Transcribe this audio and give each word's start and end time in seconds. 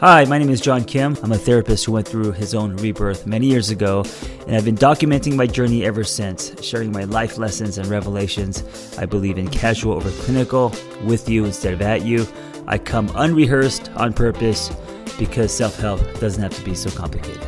Hi, 0.00 0.24
my 0.24 0.38
name 0.38 0.48
is 0.48 0.62
John 0.62 0.84
Kim. 0.84 1.14
I'm 1.22 1.32
a 1.32 1.36
therapist 1.36 1.84
who 1.84 1.92
went 1.92 2.08
through 2.08 2.32
his 2.32 2.54
own 2.54 2.74
rebirth 2.76 3.26
many 3.26 3.48
years 3.48 3.68
ago, 3.68 4.02
and 4.46 4.56
I've 4.56 4.64
been 4.64 4.74
documenting 4.74 5.36
my 5.36 5.46
journey 5.46 5.84
ever 5.84 6.04
since, 6.04 6.58
sharing 6.64 6.90
my 6.90 7.04
life 7.04 7.36
lessons 7.36 7.76
and 7.76 7.86
revelations. 7.86 8.96
I 8.96 9.04
believe 9.04 9.36
in 9.36 9.46
casual 9.48 9.92
over 9.92 10.10
clinical, 10.22 10.74
with 11.04 11.28
you 11.28 11.44
instead 11.44 11.74
of 11.74 11.82
at 11.82 12.00
you. 12.00 12.26
I 12.66 12.78
come 12.78 13.12
unrehearsed 13.14 13.90
on 13.90 14.14
purpose 14.14 14.74
because 15.18 15.54
self 15.54 15.78
help 15.78 16.00
doesn't 16.18 16.42
have 16.42 16.54
to 16.54 16.64
be 16.64 16.74
so 16.74 16.88
complicated. 16.88 17.46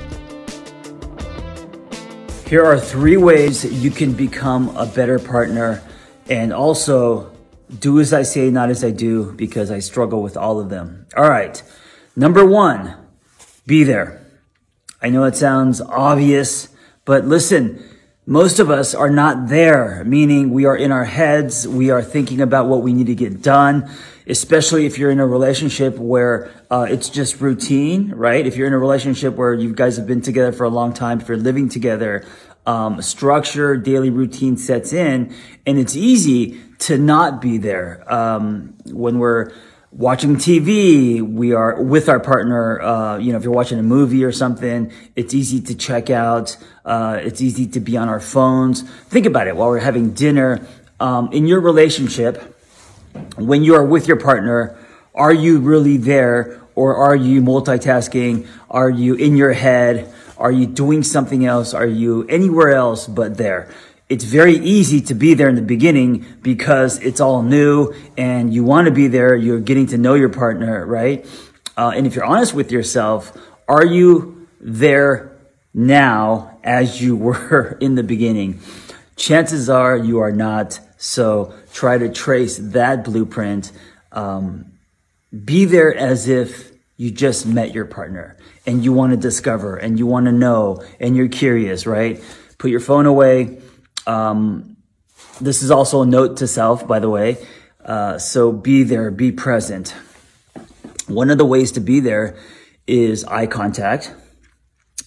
Here 2.47 2.67
are 2.67 2.79
three 2.79 3.17
ways 3.17 3.65
you 3.65 3.91
can 3.91 4.13
become 4.13 4.77
a 4.77 4.85
better 4.85 5.19
partner 5.19 5.83
and 6.29 6.53
also 6.53 7.35
do 7.79 7.99
as 7.99 8.13
I 8.13 8.25
say, 8.25 8.51
not 8.51 8.69
as 8.69 8.85
I 8.85 8.91
do, 8.91 9.33
because 9.33 9.71
I 9.71 9.79
struggle 9.79 10.23
with 10.23 10.37
all 10.37 10.61
of 10.61 10.69
them. 10.69 11.07
All 11.17 11.31
right. 11.31 11.63
Number 12.15 12.45
one, 12.45 12.95
be 13.67 13.85
there. 13.85 14.21
I 15.01 15.09
know 15.09 15.25
it 15.25 15.35
sounds 15.35 15.81
obvious, 15.81 16.69
but 17.05 17.25
listen, 17.25 17.83
most 18.27 18.59
of 18.59 18.71
us 18.71 18.95
are 18.95 19.11
not 19.11 19.49
there, 19.49 20.05
meaning 20.05 20.53
we 20.53 20.65
are 20.65 20.77
in 20.77 20.93
our 20.93 21.05
heads. 21.05 21.67
We 21.67 21.91
are 21.91 22.03
thinking 22.03 22.41
about 22.41 22.67
what 22.67 22.83
we 22.83 22.93
need 22.93 23.07
to 23.07 23.15
get 23.15 23.43
done, 23.43 23.91
especially 24.27 24.85
if 24.87 24.99
you're 24.99 25.11
in 25.11 25.21
a 25.21 25.27
relationship 25.27 25.97
where 25.97 26.51
uh, 26.71 26.87
it's 26.89 27.09
just 27.09 27.41
routine, 27.41 28.13
right? 28.13 28.47
If 28.47 28.57
you're 28.57 28.67
in 28.67 28.75
a 28.75 28.79
relationship 28.79 29.35
where 29.35 29.55
you 29.55 29.75
guys 29.75 29.97
have 29.97 30.07
been 30.07 30.21
together 30.21 30.53
for 30.53 30.65
a 30.65 30.71
long 30.71 30.93
time, 30.93 31.21
if 31.21 31.29
you're 31.29 31.39
living 31.39 31.69
together, 31.69 32.25
um, 32.67 33.03
structure, 33.03 33.77
daily 33.77 34.11
routine 34.11 34.57
sets 34.57 34.93
in, 34.93 35.35
and 35.67 35.79
it's 35.79 35.97
easy 35.97 36.61
to 36.81 36.99
not 36.99 37.41
be 37.41 37.59
there. 37.59 38.05
Um, 38.13 38.75
when 38.87 39.19
we're 39.19 39.53
watching 39.93 40.37
TV, 40.37 41.21
we 41.21 41.53
are 41.53 41.81
with 41.83 42.09
our 42.09 42.19
partner. 42.19 42.81
Uh, 42.81 43.19
you 43.19 43.33
know, 43.33 43.39
if 43.39 43.45
you're 43.45 43.53
watching 43.53 43.79
a 43.79 43.83
movie 43.83 44.25
or 44.25 44.33
something, 44.33 44.91
it's 45.15 45.35
easy 45.35 45.61
to 45.61 45.75
check 45.75 46.11
out. 46.11 46.57
Uh, 46.85 47.21
it's 47.23 47.41
easy 47.41 47.67
to 47.67 47.81
be 47.81 47.97
on 47.97 48.09
our 48.09 48.21
phones. 48.21 48.83
Think 48.83 49.27
about 49.27 49.47
it 49.47 49.57
while 49.57 49.69
we're 49.69 49.81
having 49.81 50.13
dinner. 50.13 50.67
Um, 50.99 51.31
in 51.33 51.47
your 51.47 51.61
relationship, 51.61 52.57
when 53.37 53.63
you 53.63 53.75
are 53.75 53.85
with 53.85 54.09
your 54.09 54.19
partner, 54.19 54.79
are 55.15 55.33
you 55.33 55.61
really 55.61 55.99
there 55.99 56.63
or 56.75 56.97
are 56.97 57.17
you 57.17 57.43
multitasking? 57.43 58.49
Are 58.71 58.89
you 58.89 59.15
in 59.15 59.37
your 59.37 59.53
head? 59.53 60.13
Are 60.39 60.53
you 60.53 60.67
doing 60.67 61.03
something 61.03 61.45
else? 61.45 61.75
Are 61.75 61.87
you 61.87 62.27
anywhere 62.29 62.71
else 62.71 63.07
but 63.07 63.37
there? 63.37 63.69
It's 64.13 64.25
very 64.25 64.57
easy 64.57 65.01
to 65.01 65.15
be 65.15 65.33
there 65.33 65.49
in 65.49 65.55
the 65.55 65.63
beginning 65.63 66.27
because 66.43 66.99
it's 66.99 67.19
all 67.19 67.41
new 67.41 67.95
and 68.19 68.53
you 68.53 68.63
want 68.63 68.85
to 68.85 68.91
be 68.91 69.09
there. 69.09 69.35
You're 69.35 69.59
getting 69.59 69.87
to 69.87 69.97
know 69.97 70.13
your 70.13 70.29
partner, 70.29 70.85
right? 70.85 71.25
Uh, 71.79 71.93
and 71.97 72.07
if 72.07 72.15
you're 72.15 72.27
honest 72.27 72.53
with 72.53 72.71
yourself, 72.71 73.35
are 73.67 73.87
you 73.87 74.47
there 74.61 75.35
now 75.73 76.59
as 76.63 77.01
you 77.01 77.17
were 77.27 77.79
in 77.81 77.95
the 77.95 78.03
beginning? 78.03 78.61
Chances 79.17 79.71
are 79.71 79.97
you 79.97 80.19
are 80.19 80.31
not. 80.31 80.79
So 80.99 81.55
try 81.73 81.97
to 81.97 82.13
trace 82.13 82.59
that 82.59 83.05
blueprint. 83.05 83.73
Um, 84.13 84.73
be 85.33 85.65
there 85.65 85.97
as 85.97 86.29
if 86.29 86.71
you 86.99 87.11
just 87.11 87.47
met 87.47 87.73
your 87.73 87.87
partner 87.87 88.37
and 88.67 88.85
you 88.85 88.93
want 88.93 89.13
to 89.13 89.17
discover 89.17 89.77
and 89.77 89.99
you 89.99 90.07
want 90.07 90.27
to 90.27 90.33
know 90.33 90.85
and 91.01 91.17
you're 91.17 91.29
curious, 91.29 91.87
right? 91.87 92.23
Put 92.59 92.71
your 92.71 92.81
phone 92.81 93.07
away 93.07 93.63
um, 94.07 94.77
this 95.41 95.63
is 95.63 95.71
also 95.71 96.03
a 96.03 96.07
note 96.07 96.37
to 96.39 96.47
self, 96.47 96.87
by 96.87 96.99
the 96.99 97.11
way. 97.11 97.37
Uh, 97.85 98.19
so 98.19 98.53
be 98.53 98.83
there, 98.83 99.11
be 99.11 99.33
present. 99.33 99.95
One 101.09 101.31
of 101.31 101.39
the 101.39 101.45
ways 101.45 101.73
to 101.73 101.81
be 101.81 102.01
there 102.01 102.37
is 102.87 103.25
eye 103.25 103.47
contact. 103.47 104.15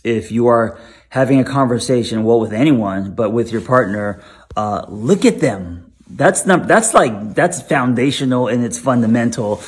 If 0.03 0.31
you 0.31 0.47
are 0.47 0.79
having 1.09 1.39
a 1.39 1.43
conversation, 1.43 2.23
well, 2.23 2.39
with 2.39 2.53
anyone, 2.53 3.15
but 3.15 3.31
with 3.31 3.51
your 3.51 3.61
partner, 3.61 4.21
uh, 4.55 4.85
look 4.89 5.25
at 5.25 5.39
them. 5.39 5.93
That's 6.07 6.45
not, 6.45 6.67
that's 6.67 6.93
like, 6.93 7.33
that's 7.33 7.61
foundational 7.61 8.47
and 8.47 8.63
it's 8.63 8.77
fundamental. 8.77 9.61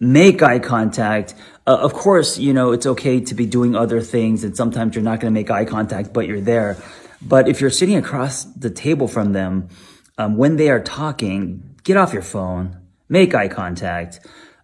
Make 0.00 0.42
eye 0.42 0.58
contact. 0.58 1.34
Uh, 1.66 1.76
of 1.76 1.92
course, 1.92 2.38
you 2.38 2.52
know, 2.52 2.72
it's 2.72 2.86
okay 2.86 3.20
to 3.20 3.34
be 3.34 3.46
doing 3.46 3.74
other 3.76 4.00
things 4.00 4.44
and 4.44 4.56
sometimes 4.56 4.94
you're 4.94 5.04
not 5.04 5.20
going 5.20 5.32
to 5.32 5.38
make 5.38 5.50
eye 5.50 5.64
contact, 5.64 6.12
but 6.12 6.26
you're 6.26 6.40
there. 6.40 6.76
But 7.20 7.48
if 7.48 7.60
you're 7.60 7.70
sitting 7.70 7.96
across 7.96 8.44
the 8.44 8.70
table 8.70 9.08
from 9.08 9.32
them, 9.32 9.68
um, 10.16 10.36
when 10.36 10.56
they 10.56 10.70
are 10.70 10.80
talking, 10.80 11.76
get 11.84 11.96
off 11.96 12.12
your 12.12 12.22
phone, 12.22 12.76
make 13.08 13.34
eye 13.34 13.48
contact. 13.48 14.20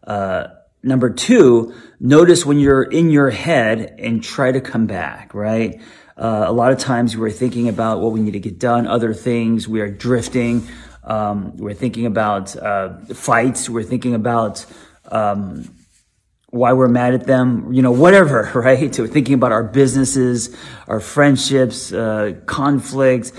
Uh, 0.07 0.49
number 0.83 1.11
two, 1.11 1.75
notice 1.99 2.45
when 2.45 2.59
you're 2.59 2.83
in 2.83 3.11
your 3.11 3.31
head 3.31 3.97
and 3.99 4.23
try 4.23 4.53
to 4.53 4.61
come 4.61 4.87
back, 4.87 5.35
right? 5.35 5.81
Uh, 6.17 6.45
a 6.47 6.53
lot 6.53 6.73
of 6.73 6.79
times 6.79 7.17
we're 7.17 7.31
thinking 7.31 7.69
about 7.69 8.01
what 8.01 8.13
we 8.13 8.21
need 8.21 8.33
to 8.33 8.41
get 8.41 8.59
done, 8.59 8.87
other 8.87 9.13
things. 9.13 9.67
We 9.67 9.81
are 9.81 9.91
drifting. 9.91 10.69
Um, 11.03 11.57
we're 11.57 11.75
thinking 11.75 12.07
about 12.07 12.57
uh, 12.57 12.99
fights. 13.07 13.69
We're 13.69 13.83
thinking 13.83 14.15
about 14.15 14.65
um, 15.11 15.69
why 16.55 16.73
we're 16.73 16.87
mad 16.87 17.15
at 17.15 17.27
them, 17.27 17.73
you 17.73 17.83
know, 17.83 17.91
whatever, 17.91 18.49
right? 18.55 18.95
So 18.95 19.09
thinking 19.09 19.35
about 19.35 19.51
our 19.51 19.65
businesses, 19.65 20.57
our 20.87 21.01
friendships, 21.01 21.93
uh, 21.93 22.35
conflicts, 22.47 23.33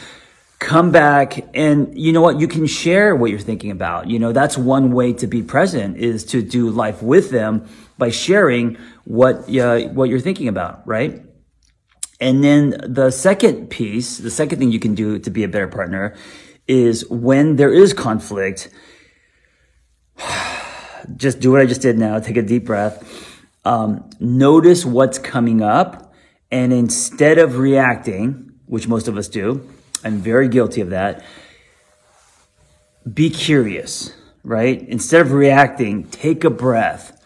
come 0.59 0.91
back 0.91 1.45
and 1.55 1.97
you 1.97 2.11
know 2.11 2.19
what? 2.19 2.41
You 2.41 2.47
can 2.49 2.67
share 2.67 3.15
what 3.15 3.29
you're 3.31 3.39
thinking 3.39 3.71
about. 3.71 4.09
You 4.09 4.19
know, 4.19 4.33
that's 4.33 4.57
one 4.57 4.91
way 4.91 5.13
to 5.13 5.27
be 5.27 5.41
present 5.43 5.95
is 5.97 6.25
to 6.25 6.41
do 6.41 6.69
life 6.69 7.01
with 7.01 7.29
them 7.29 7.69
by 7.97 8.09
sharing 8.09 8.77
what, 9.05 9.49
uh, 9.55 9.83
what 9.93 10.09
you're 10.09 10.19
thinking 10.19 10.49
about, 10.49 10.85
right? 10.85 11.21
And 12.19 12.43
then 12.43 12.75
the 12.83 13.11
second 13.11 13.69
piece, 13.69 14.17
the 14.17 14.31
second 14.31 14.59
thing 14.59 14.71
you 14.73 14.79
can 14.79 14.93
do 14.93 15.19
to 15.19 15.29
be 15.29 15.43
a 15.43 15.47
better 15.47 15.69
partner 15.69 16.15
is 16.67 17.09
when 17.09 17.55
there 17.55 17.71
is 17.71 17.93
conflict, 17.93 18.69
just 21.15 21.39
do 21.39 21.51
what 21.51 21.61
I 21.61 21.65
just 21.65 21.81
did 21.81 21.97
now. 21.97 22.19
Take 22.19 22.37
a 22.37 22.41
deep 22.41 22.65
breath. 22.65 23.33
Um, 23.63 24.09
notice 24.19 24.85
what's 24.85 25.17
coming 25.17 25.61
up. 25.61 26.13
And 26.51 26.71
instead 26.71 27.37
of 27.37 27.57
reacting, 27.57 28.51
which 28.65 28.87
most 28.87 29.07
of 29.07 29.17
us 29.17 29.27
do, 29.27 29.67
I'm 30.03 30.17
very 30.17 30.47
guilty 30.47 30.81
of 30.81 30.91
that, 30.91 31.23
be 33.11 33.29
curious, 33.29 34.13
right? 34.43 34.81
Instead 34.87 35.21
of 35.21 35.31
reacting, 35.31 36.05
take 36.05 36.43
a 36.43 36.49
breath. 36.49 37.21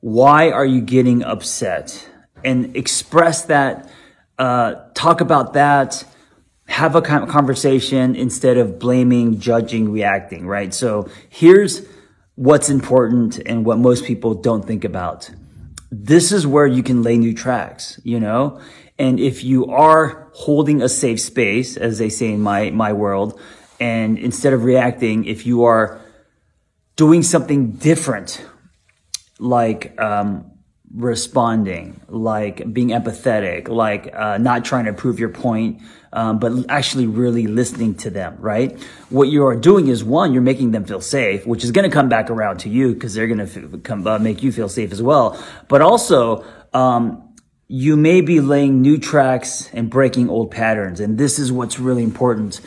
Why 0.00 0.50
are 0.50 0.66
you 0.66 0.80
getting 0.80 1.22
upset? 1.24 2.08
And 2.44 2.76
express 2.76 3.42
that, 3.46 3.90
uh, 4.38 4.74
talk 4.94 5.20
about 5.20 5.54
that, 5.54 6.04
have 6.66 6.94
a 6.94 7.02
conversation 7.02 8.14
instead 8.14 8.56
of 8.56 8.78
blaming, 8.78 9.38
judging, 9.38 9.90
reacting, 9.92 10.46
right? 10.46 10.72
So 10.72 11.08
here's 11.28 11.86
what's 12.36 12.68
important 12.68 13.38
and 13.46 13.64
what 13.64 13.78
most 13.78 14.04
people 14.04 14.34
don't 14.34 14.66
think 14.66 14.84
about. 14.84 15.30
This 15.90 16.32
is 16.32 16.46
where 16.46 16.66
you 16.66 16.82
can 16.82 17.02
lay 17.02 17.16
new 17.16 17.34
tracks, 17.34 18.00
you 18.02 18.18
know? 18.18 18.60
And 18.98 19.20
if 19.20 19.44
you 19.44 19.66
are 19.66 20.28
holding 20.32 20.82
a 20.82 20.88
safe 20.88 21.20
space, 21.20 21.76
as 21.76 21.98
they 21.98 22.08
say 22.08 22.32
in 22.32 22.40
my, 22.40 22.70
my 22.70 22.92
world, 22.92 23.40
and 23.80 24.18
instead 24.18 24.52
of 24.52 24.64
reacting, 24.64 25.24
if 25.24 25.46
you 25.46 25.64
are 25.64 26.00
doing 26.96 27.22
something 27.22 27.72
different, 27.72 28.44
like, 29.38 29.98
um, 30.00 30.50
responding, 30.92 32.00
like 32.08 32.72
being 32.72 32.88
empathetic, 32.88 33.68
like 33.68 34.14
uh, 34.14 34.38
not 34.38 34.64
trying 34.64 34.84
to 34.84 34.92
prove 34.92 35.18
your 35.18 35.28
point, 35.28 35.82
um, 36.12 36.38
but 36.38 36.52
actually 36.68 37.06
really 37.06 37.46
listening 37.46 37.94
to 37.96 38.10
them, 38.10 38.36
right? 38.38 38.80
What 39.10 39.28
you 39.28 39.44
are 39.46 39.56
doing 39.56 39.88
is 39.88 40.04
one, 40.04 40.32
you're 40.32 40.42
making 40.42 40.70
them 40.70 40.84
feel 40.84 41.00
safe, 41.00 41.46
which 41.46 41.64
is 41.64 41.72
going 41.72 41.88
to 41.88 41.92
come 41.92 42.08
back 42.08 42.30
around 42.30 42.58
to 42.58 42.68
you 42.68 42.94
because 42.94 43.14
they're 43.14 43.26
going 43.26 43.46
to 43.46 43.78
come 43.78 44.06
uh, 44.06 44.18
make 44.18 44.42
you 44.42 44.52
feel 44.52 44.68
safe 44.68 44.92
as 44.92 45.02
well. 45.02 45.42
But 45.68 45.82
also, 45.82 46.44
um, 46.72 47.34
you 47.66 47.96
may 47.96 48.20
be 48.20 48.40
laying 48.40 48.80
new 48.80 48.98
tracks 48.98 49.70
and 49.72 49.90
breaking 49.90 50.28
old 50.28 50.50
patterns, 50.50 51.00
and 51.00 51.18
this 51.18 51.38
is 51.38 51.50
what's 51.50 51.80
really 51.80 52.04
important. 52.04 52.60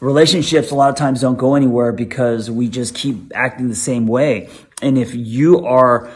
Relationships 0.00 0.70
a 0.70 0.74
lot 0.74 0.88
of 0.88 0.96
times 0.96 1.20
don't 1.20 1.36
go 1.36 1.54
anywhere 1.56 1.92
because 1.92 2.50
we 2.50 2.68
just 2.68 2.94
keep 2.94 3.32
acting 3.34 3.68
the 3.68 3.74
same 3.74 4.06
way. 4.06 4.48
And 4.80 4.96
if 4.96 5.14
you 5.14 5.64
are 5.66 6.10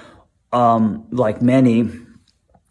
um, 0.53 1.07
like 1.11 1.41
many, 1.43 1.91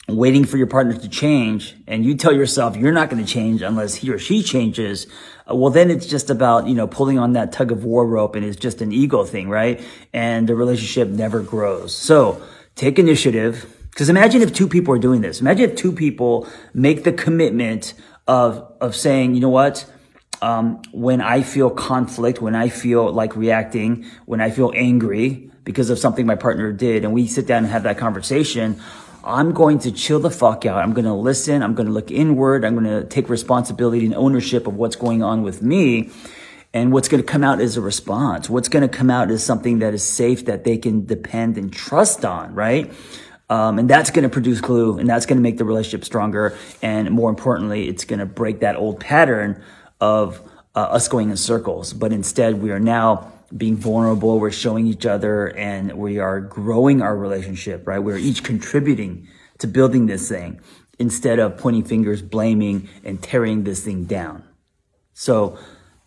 waiting 0.08 0.44
for 0.44 0.58
your 0.58 0.68
partner 0.68 0.94
to 0.94 1.10
change 1.10 1.76
and 1.88 2.04
you 2.04 2.16
tell 2.16 2.34
yourself 2.34 2.76
you're 2.76 2.92
not 2.92 3.10
going 3.10 3.24
to 3.24 3.32
change 3.32 3.62
unless 3.62 3.96
he 3.96 4.10
or 4.10 4.18
she 4.18 4.42
changes, 4.44 5.08
uh, 5.50 5.56
well, 5.56 5.70
then 5.70 5.90
it's 5.92 6.06
just 6.06 6.30
about, 6.30 6.68
you 6.68 6.76
know, 6.76 6.88
pulling 6.88 7.20
on 7.20 7.34
that 7.34 7.52
tug 7.52 7.72
of 7.72 7.84
war 7.84 8.06
rope 8.06 8.36
and 8.36 8.46
it's 8.46 8.58
just 8.58 8.82
an 8.82 8.92
ego 8.92 9.24
thing, 9.24 9.50
right? 9.50 9.82
And 10.14 10.48
the 10.48 10.56
relationship 10.56 11.08
never 11.10 11.42
grows. 11.42 11.96
So 11.96 12.42
take 12.76 13.00
initiative. 13.00 13.76
Because 13.90 14.10
imagine 14.10 14.42
if 14.42 14.54
two 14.54 14.68
people 14.68 14.94
are 14.94 15.00
doing 15.00 15.22
this. 15.22 15.42
Imagine 15.42 15.72
if 15.72 15.76
two 15.76 15.92
people 15.92 16.48
make 16.74 17.04
the 17.04 17.12
commitment 17.12 17.94
of, 18.28 18.72
of 18.80 18.96
saying, 18.96 19.36
you 19.36 19.42
know 19.42 19.50
what? 19.50 19.86
Um, 20.42 20.82
when 20.92 21.22
I 21.22 21.42
feel 21.42 21.70
conflict, 21.70 22.42
when 22.42 22.56
I 22.56 22.70
feel 22.70 23.12
like 23.12 23.36
reacting, 23.36 24.06
when 24.26 24.40
I 24.40 24.52
feel 24.52 24.72
angry, 24.74 25.50
because 25.70 25.92
of 25.92 26.00
something 26.00 26.26
my 26.26 26.36
partner 26.36 26.72
did 26.72 27.04
and 27.04 27.14
we 27.14 27.28
sit 27.28 27.46
down 27.46 27.64
and 27.64 27.72
have 27.72 27.84
that 27.84 27.98
conversation, 27.98 28.82
I'm 29.24 29.52
going 29.54 29.78
to 29.80 29.92
chill 29.92 30.20
the 30.20 30.32
fuck 30.32 30.66
out. 30.66 30.82
I'm 30.82 30.94
going 30.94 31.06
to 31.06 31.14
listen. 31.14 31.62
I'm 31.62 31.76
going 31.76 31.86
to 31.86 31.94
look 31.94 32.10
inward. 32.10 32.66
I'm 32.66 32.74
going 32.74 32.86
to 32.86 33.08
take 33.08 33.30
responsibility 33.30 34.06
and 34.06 34.16
ownership 34.16 34.66
of 34.66 34.76
what's 34.76 34.96
going 34.96 35.22
on 35.22 35.44
with 35.44 35.62
me. 35.62 36.10
And 36.74 36.92
what's 36.92 37.08
going 37.08 37.22
to 37.22 37.28
come 37.28 37.44
out 37.44 37.62
is 37.62 37.78
a 37.78 37.82
response. 37.82 38.50
What's 38.50 38.70
going 38.70 38.82
to 38.82 38.98
come 38.98 39.12
out 39.12 39.30
is 39.30 39.44
something 39.44 39.80
that 39.80 39.94
is 39.94 40.04
safe 40.04 40.46
that 40.46 40.64
they 40.64 40.78
can 40.78 41.06
depend 41.06 41.58
and 41.58 41.72
trust 41.74 42.26
on, 42.26 42.56
right? 42.56 42.92
Um, 43.50 43.80
and 43.80 43.90
that's 43.90 44.12
going 44.12 44.24
to 44.24 44.30
produce 44.30 44.62
glue 44.62 44.98
and 45.00 45.10
that's 45.10 45.26
going 45.26 45.38
to 45.38 45.44
make 45.44 45.58
the 45.58 45.66
relationship 45.66 46.06
stronger. 46.06 46.58
And 46.82 47.12
more 47.12 47.30
importantly, 47.30 47.88
it's 47.88 48.06
going 48.06 48.20
to 48.20 48.28
break 48.28 48.62
that 48.62 48.76
old 48.76 49.00
pattern 49.00 49.64
of 50.00 50.42
uh, 50.76 50.80
us 50.80 51.08
going 51.08 51.30
in 51.30 51.38
circles. 51.38 51.94
But 51.94 52.14
instead, 52.14 52.62
we 52.62 52.72
are 52.72 52.80
now 52.80 53.32
being 53.56 53.76
vulnerable. 53.76 54.40
We're 54.40 54.52
showing 54.52 54.88
each 54.88 55.06
other 55.06 55.48
and 55.48 55.94
we 55.94 56.20
are 56.20 56.40
growing 56.40 57.02
our 57.02 57.16
relationship, 57.16 57.88
right? 57.88 58.00
We're 58.00 58.18
each 58.18 58.44
contributing 58.44 59.28
to 59.58 59.68
building 59.68 60.06
this 60.06 60.30
thing 60.30 60.62
instead 61.00 61.40
of 61.40 61.58
pointing 61.58 61.84
fingers, 61.84 62.22
blaming 62.22 62.90
and 63.04 63.22
tearing 63.22 63.64
this 63.64 63.84
thing 63.84 64.06
down. 64.06 64.44
So 65.14 65.58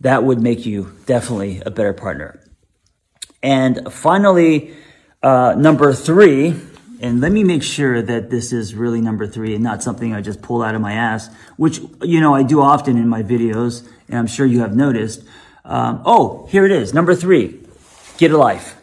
that 0.00 0.24
would 0.24 0.40
make 0.40 0.64
you 0.64 0.92
definitely 1.06 1.62
a 1.64 1.70
better 1.70 1.92
partner. 1.92 2.40
And 3.42 3.92
finally, 3.92 4.74
uh, 5.22 5.54
number 5.56 5.92
three, 5.92 6.54
and 7.02 7.20
let 7.20 7.32
me 7.32 7.42
make 7.42 7.64
sure 7.64 8.00
that 8.00 8.30
this 8.30 8.52
is 8.52 8.76
really 8.76 9.00
number 9.00 9.26
three 9.26 9.56
and 9.56 9.64
not 9.64 9.82
something 9.82 10.14
I 10.14 10.20
just 10.20 10.40
pull 10.40 10.62
out 10.62 10.76
of 10.76 10.80
my 10.80 10.92
ass, 10.92 11.28
which, 11.56 11.80
you 12.00 12.20
know, 12.20 12.32
I 12.32 12.44
do 12.44 12.62
often 12.62 12.96
in 12.96 13.08
my 13.08 13.24
videos, 13.24 13.84
and 14.08 14.16
I'm 14.16 14.28
sure 14.28 14.46
you 14.46 14.60
have 14.60 14.76
noticed. 14.76 15.24
Um, 15.64 16.02
oh, 16.06 16.46
here 16.46 16.64
it 16.64 16.70
is. 16.70 16.94
Number 16.94 17.16
three, 17.16 17.58
get 18.18 18.30
a 18.30 18.38
life. 18.38 18.76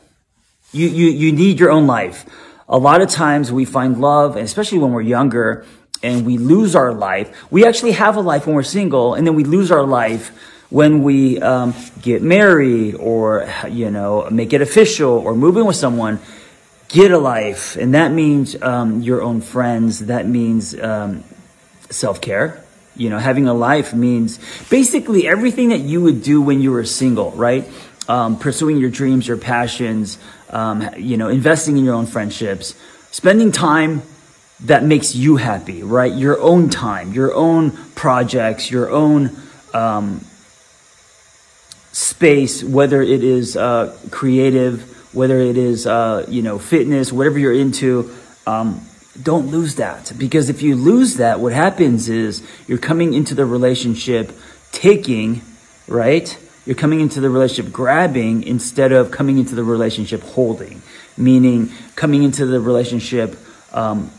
You, 0.73 0.89
you, 0.89 1.07
you 1.07 1.31
need 1.31 1.61
your 1.61 1.71
own 1.71 1.87
life. 1.87 2.25
A 2.67 2.77
lot 2.77 3.01
of 3.01 3.09
times 3.09 3.53
we 3.53 3.63
find 3.63 4.01
love, 4.01 4.35
especially 4.35 4.79
when 4.79 4.91
we're 4.91 5.01
younger 5.01 5.65
and 6.03 6.25
we 6.25 6.37
lose 6.37 6.75
our 6.75 6.93
life. 6.93 7.33
We 7.49 7.65
actually 7.65 7.93
have 7.93 8.17
a 8.17 8.21
life 8.21 8.45
when 8.45 8.55
we're 8.55 8.63
single, 8.63 9.13
and 9.13 9.25
then 9.25 9.35
we 9.35 9.45
lose 9.45 9.71
our 9.71 9.83
life 9.83 10.37
when 10.69 11.03
we 11.03 11.39
um, 11.39 11.73
get 12.01 12.21
married 12.21 12.95
or, 12.95 13.49
you 13.69 13.89
know, 13.89 14.29
make 14.29 14.51
it 14.51 14.61
official 14.61 15.09
or 15.09 15.33
move 15.33 15.55
in 15.55 15.65
with 15.65 15.77
someone 15.77 16.19
get 16.89 17.11
a 17.11 17.17
life. 17.17 17.77
And 17.77 17.93
that 17.93 18.11
means 18.11 18.61
um, 18.61 19.01
your 19.01 19.21
own 19.21 19.41
friends. 19.41 20.07
That 20.07 20.27
means 20.27 20.77
um, 20.77 21.23
self 21.89 22.19
care. 22.19 22.63
You 22.95 23.09
know, 23.09 23.17
having 23.17 23.47
a 23.47 23.53
life 23.53 23.93
means 23.93 24.39
basically 24.69 25.25
everything 25.25 25.69
that 25.69 25.79
you 25.79 26.01
would 26.01 26.21
do 26.21 26.41
when 26.41 26.61
you 26.61 26.71
were 26.71 26.83
single, 26.83 27.31
right? 27.31 27.65
Um, 28.09 28.37
pursuing 28.37 28.77
your 28.77 28.89
dreams, 28.89 29.27
your 29.27 29.37
passions, 29.37 30.17
um, 30.49 30.87
you 30.97 31.15
know, 31.15 31.29
investing 31.29 31.77
in 31.77 31.85
your 31.85 31.93
own 31.93 32.07
friendships, 32.07 32.75
spending 33.11 33.51
time 33.51 34.01
that 34.61 34.83
makes 34.83 35.15
you 35.15 35.37
happy, 35.37 35.83
right? 35.83 36.11
Your 36.11 36.41
own 36.41 36.69
time, 36.69 37.13
your 37.13 37.33
own 37.33 37.71
projects, 37.95 38.69
your 38.69 38.89
own 38.89 39.37
um, 39.73 40.21
space, 41.91 42.63
whether 42.63 43.01
it 43.01 43.23
is 43.23 43.55
uh, 43.55 43.97
creative, 44.11 44.98
whether 45.11 45.39
it 45.39 45.57
is 45.57 45.87
uh, 45.87 46.25
you 46.27 46.41
know 46.41 46.59
fitness, 46.59 47.11
whatever 47.11 47.39
you're 47.39 47.53
into. 47.53 48.13
Um, 48.45 48.81
don't 49.21 49.47
lose 49.47 49.75
that 49.75 50.13
because 50.17 50.49
if 50.49 50.61
you 50.61 50.75
lose 50.75 51.17
that, 51.17 51.39
what 51.39 51.51
happens 51.51 52.07
is 52.07 52.41
you're 52.67 52.77
coming 52.77 53.13
into 53.13 53.35
the 53.35 53.45
relationship 53.45 54.31
taking, 54.71 55.41
right? 55.87 56.37
You're 56.65 56.75
coming 56.75 57.01
into 57.01 57.19
the 57.19 57.29
relationship 57.29 57.73
grabbing 57.73 58.43
instead 58.43 58.91
of 58.91 59.11
coming 59.11 59.37
into 59.37 59.55
the 59.55 59.63
relationship 59.63 60.21
holding, 60.21 60.81
meaning 61.17 61.71
coming 61.95 62.23
into 62.23 62.45
the 62.45 62.59
relationship 62.59 63.37
um, 63.73 64.11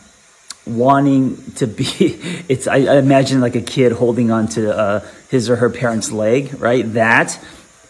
wanting 0.67 1.53
to 1.53 1.67
be. 1.67 2.19
It's 2.49 2.67
I, 2.67 2.79
I, 2.79 2.97
imagine 2.97 3.41
like 3.41 3.55
a 3.55 3.61
kid 3.61 3.93
holding 3.93 4.31
on 4.33 4.49
to 4.49 4.77
uh, 4.77 5.07
his 5.31 5.49
or 5.49 5.57
her 5.57 5.71
parent's 5.71 6.11
leg, 6.11 6.61
right? 6.61 6.85
That 6.95 7.39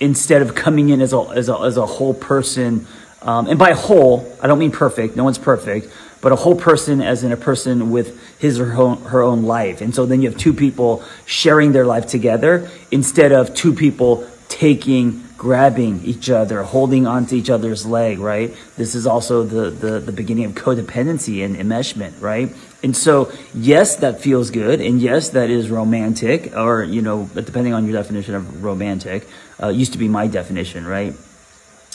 instead 0.01 0.43
of 0.43 0.55
coming 0.55 0.89
in 0.89 1.01
as 1.01 1.13
a, 1.13 1.21
as 1.35 1.49
a, 1.49 1.57
as 1.59 1.77
a 1.77 1.87
whole 1.87 2.15
person. 2.15 2.87
Um, 3.23 3.47
and 3.47 3.59
by 3.59 3.73
whole, 3.73 4.35
I 4.43 4.47
don't 4.47 4.59
mean 4.59 4.73
perfect, 4.73 5.15
no 5.15 5.25
one's 5.25 5.39
perfect, 5.39 5.93
but 6.23 6.33
a 6.33 6.37
whole 6.37 6.57
person 6.57 7.01
as 7.01 7.23
in 7.23 7.33
a 7.33 7.37
person 7.37 7.91
with 7.91 8.39
his 8.39 8.59
or 8.59 8.67
her 8.67 9.23
own, 9.23 9.43
life. 9.45 9.81
And 9.81 9.95
so 9.95 10.07
then 10.07 10.23
you 10.23 10.31
have 10.31 10.39
two 10.39 10.55
people 10.55 11.05
sharing 11.27 11.73
their 11.73 11.87
life 11.87 12.07
together 12.07 12.71
instead 12.91 13.33
of 13.33 13.55
two 13.55 13.75
people 13.75 14.27
taking, 14.49 15.25
grabbing 15.39 16.05
each 16.05 16.29
other, 16.29 16.63
holding 16.63 17.07
onto 17.07 17.37
each 17.37 17.49
other's 17.49 17.87
leg, 17.87 18.19
right? 18.19 18.55
This 18.77 18.95
is 18.95 19.07
also 19.07 19.45
the, 19.45 19.71
the, 19.71 20.01
the 20.01 20.13
beginning 20.13 20.45
of 20.45 20.53
codependency 20.53 21.45
and 21.45 21.57
enmeshment, 21.57 22.21
right? 22.21 22.55
And 22.83 22.97
so, 22.97 23.33
yes, 23.55 23.97
that 23.97 24.21
feels 24.21 24.51
good. 24.51 24.81
And 24.81 25.01
yes, 25.01 25.31
that 25.31 25.51
is 25.51 25.71
romantic 25.71 26.55
or, 26.57 26.83
you 26.83 27.01
know, 27.01 27.31
depending 27.35 27.75
on 27.75 27.85
your 27.85 27.95
definition 27.95 28.35
of 28.35 28.65
romantic, 28.65 29.27
uh, 29.63 29.69
used 29.69 29.93
to 29.93 29.99
be 29.99 30.09
my 30.09 30.27
definition, 30.27 30.87
right? 30.87 31.15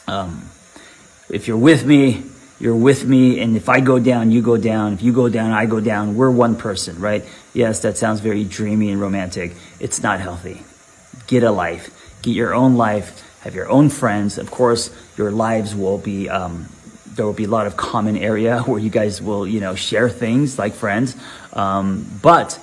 Um, 0.08 0.50
if 1.30 1.48
you're 1.48 1.58
with 1.58 1.86
me, 1.86 2.24
you're 2.60 2.76
with 2.76 3.06
me. 3.06 3.40
And 3.40 3.58
if 3.58 3.68
I 3.70 3.80
go 3.80 4.00
down, 4.00 4.32
you 4.32 4.42
go 4.42 4.58
down. 4.58 4.94
If 4.94 5.02
you 5.02 5.12
go 5.12 5.30
down, 5.30 5.52
I 5.52 5.66
go 5.66 5.80
down. 5.80 6.16
We're 6.16 6.32
one 6.32 6.56
person, 6.56 7.00
right? 7.00 7.26
Yes, 7.54 7.82
that 7.82 7.98
sounds 7.98 8.20
very 8.22 8.44
dreamy 8.44 8.92
and 8.92 9.02
romantic. 9.02 9.54
It's 9.80 10.02
not 10.02 10.20
healthy. 10.20 10.64
Get 11.28 11.44
a 11.44 11.52
life. 11.52 12.22
Get 12.22 12.32
your 12.32 12.54
own 12.54 12.76
life. 12.76 13.24
Have 13.42 13.56
your 13.56 13.70
own 13.70 13.90
friends. 13.90 14.38
Of 14.38 14.52
course, 14.52 14.90
your 15.18 15.32
lives 15.32 15.76
will 15.76 15.98
be, 15.98 16.30
um, 16.30 16.68
there 17.08 17.26
will 17.26 17.34
be 17.34 17.44
a 17.46 17.50
lot 17.50 17.68
of 17.68 17.76
common 17.76 18.18
area 18.18 18.60
where 18.66 18.80
you 18.80 18.90
guys 18.90 19.22
will, 19.22 19.48
you 19.48 19.60
know, 19.60 19.76
share 19.76 20.10
things 20.10 20.58
like 20.58 20.74
friends. 20.74 21.16
Um, 21.54 22.06
but 22.22 22.60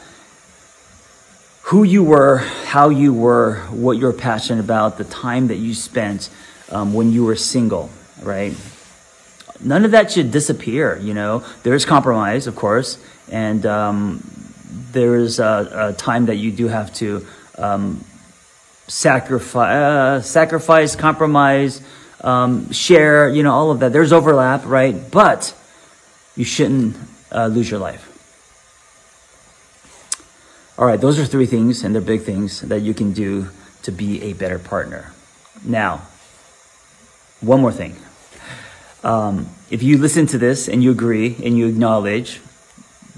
who 1.62 1.84
you 1.84 2.02
were, 2.02 2.38
how 2.38 2.88
you 2.88 3.14
were, 3.14 3.56
what 3.70 3.96
you're 3.96 4.12
passionate 4.12 4.60
about, 4.60 4.98
the 4.98 5.04
time 5.04 5.48
that 5.48 5.56
you 5.56 5.74
spent 5.74 6.28
um, 6.70 6.92
when 6.92 7.12
you 7.12 7.24
were 7.24 7.36
single, 7.36 7.90
right? 8.22 8.54
None 9.60 9.84
of 9.84 9.92
that 9.92 10.10
should 10.10 10.32
disappear, 10.32 10.98
you 10.98 11.14
know. 11.14 11.44
There's 11.62 11.84
compromise, 11.84 12.46
of 12.46 12.56
course, 12.56 12.98
and 13.30 13.64
um, 13.64 14.22
there's 14.92 15.38
a, 15.38 15.90
a, 15.90 15.92
time 15.92 16.26
that 16.26 16.36
you 16.36 16.50
do 16.50 16.66
have 16.66 16.92
to 16.94 17.24
um, 17.58 18.04
sacrifice, 18.88 19.72
uh, 19.72 20.20
sacrifice, 20.20 20.96
compromise, 20.96 21.80
um, 22.22 22.72
share, 22.72 23.28
you 23.28 23.44
know, 23.44 23.52
all 23.52 23.70
of 23.70 23.80
that. 23.80 23.92
There's 23.92 24.12
overlap, 24.12 24.66
right? 24.66 24.96
But 25.10 25.54
you 26.34 26.44
shouldn't 26.44 26.96
uh, 27.30 27.46
lose 27.46 27.70
your 27.70 27.80
life. 27.80 28.11
All 30.82 30.88
right, 30.88 31.00
those 31.00 31.16
are 31.20 31.24
three 31.24 31.46
things, 31.46 31.84
and 31.84 31.94
they're 31.94 32.02
big 32.02 32.22
things 32.22 32.62
that 32.62 32.80
you 32.80 32.92
can 32.92 33.12
do 33.12 33.50
to 33.82 33.92
be 33.92 34.20
a 34.20 34.32
better 34.32 34.58
partner. 34.58 35.12
Now, 35.64 36.02
one 37.40 37.60
more 37.60 37.70
thing. 37.70 37.94
Um, 39.04 39.46
if 39.70 39.84
you 39.84 39.96
listen 39.96 40.26
to 40.26 40.38
this 40.38 40.66
and 40.66 40.82
you 40.82 40.90
agree 40.90 41.36
and 41.44 41.56
you 41.56 41.68
acknowledge 41.68 42.40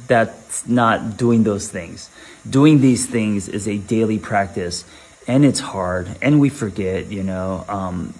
that's 0.06 0.68
not 0.68 1.16
doing 1.16 1.44
those 1.44 1.70
things, 1.70 2.10
doing 2.46 2.82
these 2.82 3.06
things 3.06 3.48
is 3.48 3.66
a 3.66 3.78
daily 3.78 4.18
practice 4.18 4.84
and 5.26 5.42
it's 5.42 5.60
hard 5.60 6.18
and 6.20 6.40
we 6.40 6.50
forget, 6.50 7.10
you 7.10 7.22
know. 7.22 7.64
Um, 7.66 8.12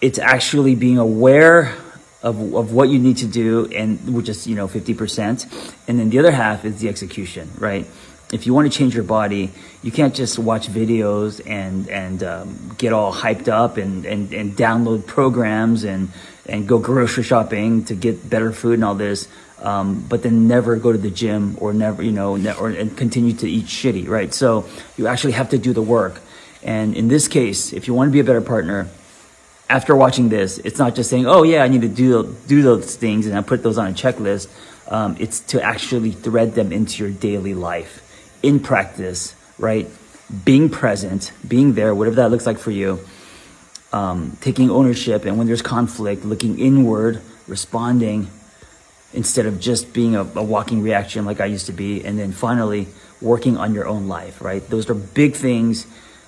it's 0.00 0.18
actually 0.18 0.74
being 0.74 0.98
aware 0.98 1.76
of, 2.22 2.54
of 2.54 2.72
what 2.72 2.88
you 2.88 2.98
need 2.98 3.18
to 3.18 3.26
do 3.26 3.66
and 3.66 4.14
which 4.14 4.28
is 4.28 4.46
you 4.46 4.54
know 4.54 4.68
50% 4.68 5.74
and 5.88 5.98
then 5.98 6.10
the 6.10 6.18
other 6.18 6.32
half 6.32 6.64
is 6.64 6.80
the 6.80 6.88
execution 6.88 7.50
right? 7.58 7.86
If 8.32 8.46
you 8.46 8.54
want 8.54 8.70
to 8.70 8.78
change 8.78 8.94
your 8.94 9.04
body 9.04 9.50
you 9.82 9.90
can't 9.90 10.14
just 10.14 10.38
watch 10.38 10.68
videos 10.68 11.40
and 11.46 11.88
and 11.88 12.22
um, 12.22 12.74
get 12.76 12.92
all 12.92 13.12
hyped 13.12 13.48
up 13.48 13.76
and, 13.76 14.04
and 14.04 14.32
and 14.32 14.52
download 14.52 15.06
programs 15.06 15.84
and 15.84 16.10
and 16.46 16.68
go 16.68 16.78
grocery 16.78 17.24
shopping 17.24 17.84
to 17.84 17.94
get 17.94 18.28
better 18.28 18.52
food 18.52 18.74
and 18.74 18.84
all 18.84 18.94
this 18.94 19.26
um, 19.58 20.04
but 20.08 20.22
then 20.22 20.48
never 20.48 20.76
go 20.76 20.90
to 20.92 20.98
the 20.98 21.10
gym 21.10 21.56
or 21.58 21.72
never 21.72 22.02
you 22.02 22.12
know 22.12 22.36
ne- 22.36 22.54
or 22.56 22.68
and 22.68 22.96
continue 22.96 23.32
to 23.32 23.48
eat 23.48 23.64
shitty 23.64 24.08
right? 24.08 24.34
So 24.34 24.66
you 24.98 25.06
actually 25.06 25.32
have 25.32 25.50
to 25.50 25.58
do 25.58 25.72
the 25.72 25.82
work. 25.82 26.20
And 26.62 26.94
in 26.94 27.08
this 27.08 27.28
case 27.28 27.72
if 27.72 27.88
you 27.88 27.94
want 27.94 28.08
to 28.08 28.12
be 28.12 28.20
a 28.20 28.24
better 28.24 28.42
partner 28.42 28.88
after 29.70 29.94
watching 29.94 30.28
this, 30.28 30.58
it's 30.58 30.78
not 30.78 30.96
just 30.96 31.08
saying, 31.08 31.26
"Oh 31.26 31.44
yeah, 31.44 31.62
I 31.62 31.68
need 31.68 31.82
to 31.82 31.88
do 31.88 32.36
do 32.48 32.60
those 32.60 32.96
things," 32.96 33.26
and 33.26 33.38
I 33.38 33.40
put 33.40 33.62
those 33.62 33.78
on 33.78 33.86
a 33.86 33.92
checklist. 33.92 34.48
Um, 34.88 35.16
it's 35.20 35.38
to 35.52 35.62
actually 35.62 36.10
thread 36.10 36.54
them 36.54 36.72
into 36.72 37.04
your 37.04 37.12
daily 37.12 37.54
life, 37.54 38.02
in 38.42 38.58
practice, 38.58 39.34
right? 39.58 39.88
Being 40.44 40.68
present, 40.68 41.32
being 41.46 41.74
there, 41.74 41.94
whatever 41.94 42.16
that 42.16 42.30
looks 42.30 42.46
like 42.46 42.58
for 42.58 42.72
you. 42.72 42.98
Um, 43.92 44.36
taking 44.40 44.70
ownership, 44.70 45.24
and 45.24 45.38
when 45.38 45.46
there's 45.46 45.62
conflict, 45.62 46.24
looking 46.24 46.58
inward, 46.58 47.22
responding 47.46 48.28
instead 49.12 49.46
of 49.46 49.58
just 49.58 49.92
being 49.92 50.14
a, 50.14 50.22
a 50.22 50.42
walking 50.42 50.82
reaction 50.82 51.24
like 51.24 51.40
I 51.40 51.46
used 51.46 51.66
to 51.66 51.72
be, 51.72 52.04
and 52.04 52.18
then 52.18 52.32
finally 52.32 52.88
working 53.20 53.56
on 53.56 53.74
your 53.74 53.86
own 53.86 54.08
life. 54.08 54.42
Right? 54.42 54.68
Those 54.68 54.90
are 54.90 54.94
big 54.94 55.34
things. 55.34 55.86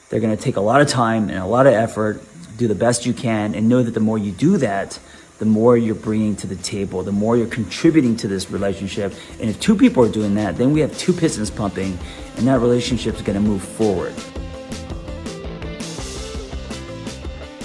They're 0.08 0.20
going 0.20 0.36
to 0.36 0.42
take 0.42 0.56
a 0.56 0.60
lot 0.60 0.80
of 0.80 0.88
time 0.88 1.30
and 1.30 1.38
a 1.38 1.46
lot 1.46 1.66
of 1.66 1.72
effort 1.72 2.22
do 2.56 2.68
the 2.68 2.74
best 2.74 3.06
you 3.06 3.12
can 3.12 3.54
and 3.54 3.68
know 3.68 3.82
that 3.82 3.92
the 3.92 4.00
more 4.00 4.18
you 4.18 4.32
do 4.32 4.56
that, 4.58 4.98
the 5.38 5.46
more 5.46 5.76
you're 5.76 5.94
bringing 5.94 6.36
to 6.36 6.46
the 6.46 6.56
table, 6.56 7.02
the 7.02 7.10
more 7.10 7.36
you're 7.36 7.46
contributing 7.48 8.16
to 8.16 8.28
this 8.28 8.50
relationship. 8.50 9.12
And 9.40 9.50
if 9.50 9.58
two 9.58 9.76
people 9.76 10.04
are 10.04 10.08
doing 10.08 10.34
that, 10.36 10.56
then 10.56 10.72
we 10.72 10.80
have 10.80 10.96
two 10.96 11.12
pistons 11.12 11.50
pumping, 11.50 11.98
and 12.36 12.46
that 12.46 12.60
relationship 12.60 13.16
is 13.16 13.22
going 13.22 13.34
to 13.34 13.48
move 13.48 13.62
forward. 13.62 14.14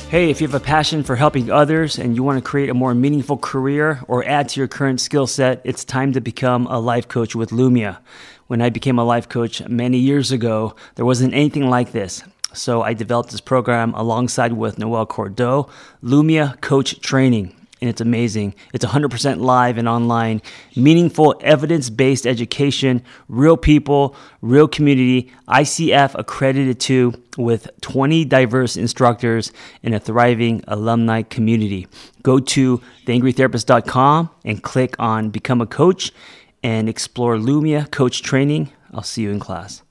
Hey, 0.09 0.29
if 0.29 0.39
you 0.39 0.47
have 0.47 0.55
a 0.55 0.63
passion 0.63 1.03
for 1.03 1.17
helping 1.17 1.51
others 1.51 1.99
and 1.99 2.15
you 2.15 2.23
want 2.23 2.37
to 2.37 2.41
create 2.41 2.69
a 2.69 2.73
more 2.73 2.95
meaningful 2.95 3.37
career 3.37 4.01
or 4.07 4.23
add 4.23 4.47
to 4.49 4.59
your 4.59 4.67
current 4.69 5.01
skill 5.01 5.27
set, 5.27 5.59
it's 5.65 5.83
time 5.83 6.13
to 6.13 6.21
become 6.21 6.65
a 6.67 6.79
life 6.79 7.09
coach 7.09 7.35
with 7.35 7.49
Lumia. 7.49 7.97
When 8.47 8.61
I 8.61 8.69
became 8.69 8.97
a 8.97 9.03
life 9.03 9.27
coach 9.27 9.61
many 9.67 9.97
years 9.97 10.31
ago, 10.31 10.75
there 10.95 11.05
wasn't 11.05 11.33
anything 11.33 11.69
like 11.69 11.91
this. 11.91 12.23
So 12.57 12.81
I 12.81 12.93
developed 12.93 13.29
this 13.29 13.41
program 13.41 13.93
alongside 13.93 14.53
with 14.53 14.77
Noelle 14.77 15.05
Cordeaux, 15.05 15.69
Lumia 16.03 16.59
Coach 16.61 16.99
Training 16.99 17.53
and 17.81 17.89
it's 17.89 18.01
amazing. 18.01 18.55
It's 18.73 18.83
100% 18.83 19.39
live 19.39 19.77
and 19.77 19.87
online, 19.87 20.41
meaningful, 20.75 21.35
evidence 21.41 21.89
based 21.89 22.25
education, 22.25 23.03
real 23.27 23.57
people, 23.57 24.15
real 24.41 24.67
community, 24.67 25.31
ICF 25.47 26.15
accredited 26.17 26.79
too, 26.79 27.13
with 27.37 27.69
20 27.81 28.25
diverse 28.25 28.77
instructors 28.77 29.51
and 29.83 29.93
a 29.93 29.99
thriving 29.99 30.63
alumni 30.67 31.21
community. 31.21 31.87
Go 32.23 32.39
to 32.39 32.81
theangrytherapist.com 33.05 34.29
and 34.43 34.63
click 34.63 34.95
on 34.97 35.29
Become 35.29 35.61
a 35.61 35.67
Coach 35.67 36.11
and 36.63 36.89
explore 36.89 37.35
Lumia 37.35 37.89
Coach 37.91 38.23
Training. 38.23 38.71
I'll 38.91 39.03
see 39.03 39.21
you 39.21 39.31
in 39.31 39.39
class. 39.39 39.83